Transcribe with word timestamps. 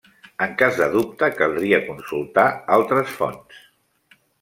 En 0.45 0.55
cas 0.61 0.79
de 0.83 0.87
dubte 0.95 1.29
caldria 1.41 1.83
consultar 1.91 2.49
altres 2.79 3.17
fonts. 3.23 3.67